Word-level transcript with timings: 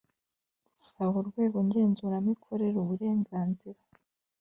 gusaba 0.73 1.13
urwego 1.21 1.57
ngenzuramikorere 1.67 2.77
uburenganzira 2.83 3.79